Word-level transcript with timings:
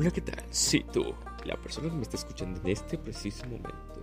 Hola, 0.00 0.10
¿qué 0.10 0.22
tal? 0.22 0.42
Sí, 0.48 0.82
tú, 0.90 1.14
la 1.44 1.56
persona 1.56 1.90
que 1.90 1.94
me 1.94 2.00
está 2.00 2.16
escuchando 2.16 2.58
en 2.62 2.68
este 2.68 2.96
preciso 2.96 3.44
momento. 3.44 4.02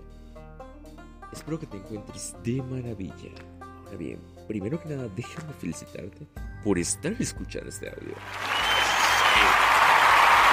Espero 1.33 1.59
que 1.59 1.65
te 1.65 1.77
encuentres 1.77 2.35
de 2.43 2.61
maravilla. 2.61 3.31
Ahora 3.59 3.97
bien, 3.97 4.21
primero 4.47 4.79
que 4.79 4.89
nada, 4.89 5.09
déjame 5.15 5.53
felicitarte 5.53 6.27
por 6.63 6.77
estar 6.77 7.15
escuchando 7.19 7.69
este 7.69 7.89
audio. 7.89 8.13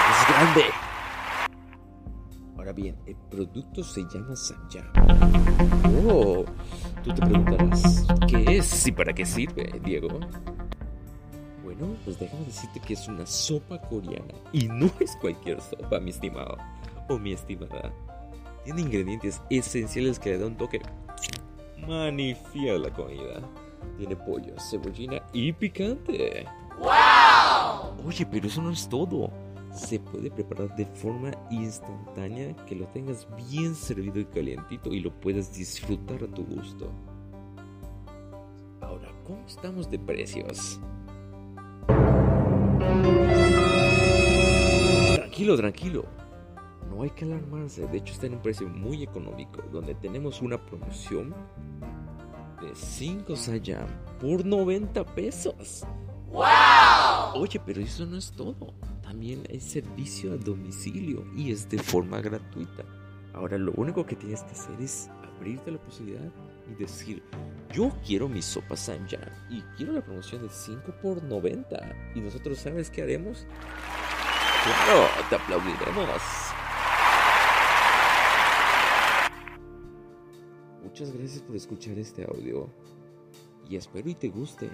¡Es 0.09 0.29
grande! 0.30 0.65
Ahora 2.56 2.73
bien, 2.73 2.97
el 3.05 3.16
producto 3.30 3.84
se 3.84 4.01
llama 4.05 4.34
Sanja. 4.37 4.91
Oh, 6.09 6.47
tú 7.02 7.12
te 7.12 7.20
preguntarás, 7.20 8.06
¿qué 8.29 8.56
es 8.56 8.87
y 8.87 8.92
para 8.92 9.12
qué 9.12 9.27
sirve, 9.27 9.79
Diego? 9.84 10.20
Bueno, 11.79 11.96
pues 12.05 12.19
déjame 12.19 12.45
decirte 12.45 12.80
que 12.80 12.95
es 12.95 13.09
una 13.09 13.27
sopa 13.27 13.80
coreana. 13.80 14.34
Y 14.52 14.69
no 14.69 14.91
es 15.01 15.16
cualquier 15.20 15.60
sopa, 15.60 15.98
mi 16.01 16.10
estimado 16.10 16.56
o 17.09 17.19
mi 17.19 17.32
estimada. 17.32 17.92
Tiene 18.65 18.82
ingredientes 18.82 19.42
esenciales 19.51 20.18
que 20.18 20.30
le 20.30 20.38
dan 20.38 20.52
un 20.52 20.56
toque 20.56 20.80
magnífico 21.87 22.70
a 22.70 22.79
la 22.79 22.91
comida. 22.91 23.41
Tiene 23.98 24.16
pollo, 24.16 24.55
cebollina 24.59 25.23
y 25.32 25.52
picante. 25.52 26.46
¡Wow! 26.79 28.06
Oye, 28.06 28.27
pero 28.27 28.46
eso 28.46 28.62
no 28.62 28.70
es 28.70 28.88
todo. 28.88 29.30
Se 29.73 29.98
puede 29.98 30.30
preparar 30.30 30.74
de 30.77 30.87
forma 30.87 31.32
instantánea 31.51 32.54
que 32.66 32.77
lo 32.77 32.87
tengas 32.88 33.27
bien 33.51 33.74
servido 33.74 34.20
y 34.20 34.24
calientito 34.24 34.93
y 34.93 35.01
lo 35.01 35.12
puedas 35.12 35.52
disfrutar 35.52 36.23
a 36.23 36.29
tu 36.29 36.45
gusto. 36.45 36.91
Ahora, 38.80 39.12
¿cómo 39.24 39.45
estamos 39.46 39.91
de 39.91 39.98
precios? 39.98 40.80
Tranquilo, 45.45 45.56
tranquilo. 45.60 46.04
No 46.88 47.02
hay 47.02 47.10
que 47.10 47.26
alarmarse. 47.26 47.87
De 47.88 47.98
hecho, 47.98 48.14
está 48.14 48.26
en 48.26 48.37
un 48.37 48.40
precio 48.40 48.66
muy 48.66 49.02
económico. 49.02 49.60
Donde 49.70 49.95
tenemos 49.95 50.40
una 50.40 50.56
promoción 50.56 51.34
de 52.62 52.74
5 52.74 53.37
Sayam 53.37 53.87
por 54.18 54.46
90 54.46 55.04
pesos. 55.15 55.84
¡Wow! 56.32 57.34
Oye, 57.34 57.60
pero 57.66 57.82
eso 57.82 58.06
no 58.06 58.16
es 58.16 58.32
todo. 58.32 58.72
También 59.02 59.42
hay 59.50 59.60
servicio 59.60 60.32
a 60.32 60.38
domicilio 60.38 61.26
y 61.37 61.52
es 61.52 61.68
de 61.68 61.78
forma 61.78 62.22
gratuita. 62.22 62.82
Ahora 63.34 63.59
lo 63.59 63.72
único 63.72 64.06
que 64.06 64.16
tienes 64.16 64.42
que 64.44 64.53
hacer 64.53 64.81
es 64.81 65.10
abrirte 65.37 65.72
la 65.72 65.78
posibilidad 65.78 66.32
y 66.70 66.75
decir, 66.81 67.22
yo 67.70 67.92
quiero 68.06 68.31
mi 68.31 68.41
sopa 68.41 68.76
Sanjam 68.76 69.28
y 69.50 69.60
quiero 69.76 69.92
la 69.92 70.00
promoción 70.00 70.41
de 70.41 70.48
5 70.48 70.94
por 71.03 71.22
90. 71.22 72.12
Y 72.15 72.20
nosotros, 72.20 72.56
¿sabes 72.56 72.88
qué 72.88 73.03
haremos? 73.03 73.47
Claro, 74.65 75.09
te 75.28 75.34
aplaudiremos. 75.34 76.09
Muchas 80.82 81.12
gracias 81.12 81.43
por 81.43 81.54
escuchar 81.54 81.98
este 81.98 82.25
audio 82.25 82.71
y 83.69 83.76
espero 83.76 84.09
y 84.09 84.15
te 84.15 84.28
guste. 84.28 84.71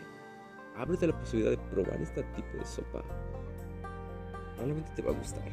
Ábrete 0.76 1.08
la 1.08 1.18
posibilidad 1.18 1.50
de 1.50 1.58
probar 1.70 2.00
este 2.00 2.22
tipo 2.22 2.56
de 2.56 2.64
sopa. 2.64 3.02
Probablemente 4.54 4.92
te 4.94 5.02
va 5.02 5.10
a 5.10 5.14
gustar. 5.14 5.50